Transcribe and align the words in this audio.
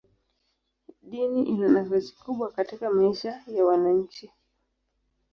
Dini 1.09 1.43
ina 1.43 1.67
nafasi 1.67 2.15
kubwa 2.15 2.51
katika 2.51 2.89
maisha 2.89 3.43
ya 3.47 3.65
wananchi. 3.65 4.31